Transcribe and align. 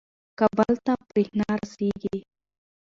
کابل 0.39 0.73
ته 0.85 0.93
برېښنا 1.11 1.49
رسیږي. 1.61 2.17